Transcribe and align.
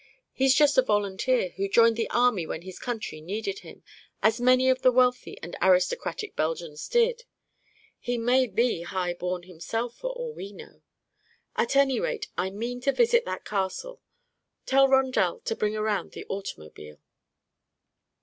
"He's 0.33 0.55
just 0.55 0.79
a 0.79 0.81
volunteer, 0.81 1.49
who 1.57 1.69
joined 1.69 1.95
the 1.95 2.09
army 2.09 2.47
when 2.47 2.63
his 2.63 2.79
country 2.79 3.21
needed 3.21 3.59
him, 3.59 3.83
as 4.23 4.41
many 4.41 4.67
of 4.67 4.81
the 4.81 4.91
wealthy 4.91 5.37
and 5.43 5.55
aristocratic 5.61 6.35
Belgians 6.35 6.87
did. 6.87 7.25
He 7.99 8.17
may 8.17 8.47
be 8.47 8.81
high 8.81 9.13
born 9.13 9.43
himself, 9.43 9.93
for 9.95 10.09
all 10.09 10.33
we 10.33 10.53
know. 10.53 10.81
At 11.55 11.75
any 11.75 11.99
rate 11.99 12.29
I 12.35 12.49
mean 12.49 12.81
to 12.81 12.91
visit 12.91 13.25
that 13.25 13.45
castle. 13.45 14.01
Tell 14.65 14.87
Rondel 14.87 15.39
to 15.41 15.55
bring 15.55 15.75
around 15.77 16.13
the 16.13 16.25
automobile." 16.25 16.97